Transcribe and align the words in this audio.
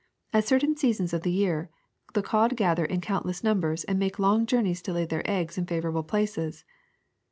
At 0.33 0.47
certain 0.47 0.75
seasons 0.75 1.13
of 1.13 1.21
the 1.21 1.31
year 1.31 1.69
the 2.15 2.23
cod 2.23 2.57
gather 2.57 2.83
in 2.85 3.01
countless 3.01 3.43
numbers 3.43 3.83
and 3.83 3.99
make 3.99 4.17
long 4.17 4.47
journeys 4.47 4.81
to 4.81 4.93
lay 4.93 5.05
their 5.05 5.21
eggs 5.29 5.59
in 5.59 5.67
favorable 5.67 6.01
places. 6.01 6.65